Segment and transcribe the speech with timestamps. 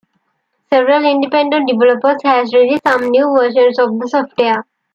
[0.73, 4.65] Several independent developers have released some new versions of the software.